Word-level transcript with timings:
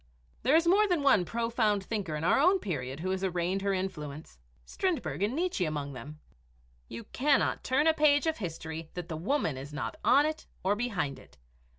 There 0.41 0.55
is 0.55 0.65
more 0.65 0.87
than 0.87 1.03
one 1.03 1.25
profound 1.25 1.83
thinker 1.83 2.15
of 2.15 2.23
our 2.23 2.39
own 2.39 2.57
period 2.57 3.01
who 3.01 3.11
has 3.11 3.23
arraigned 3.23 3.61
her 3.61 3.71
influence 3.71 4.39
Strindberg 4.65 5.21
and 5.21 5.35
Nietzsche 5.35 5.63
among 5.63 5.93
them. 5.93 6.19
You 6.87 7.03
cannot 7.13 7.63
turn 7.63 7.85
a 7.85 7.93
page 7.93 8.25
of 8.25 8.37
history 8.39 8.89
that 8.95 9.09
the 9.09 9.15
woman 9.15 9.57
is 9.57 9.71
not 9.71 9.97
on 10.03 10.25
it 10.25 10.47
or 10.63 10.75
behind 10.75 11.19
it. 11.19 11.37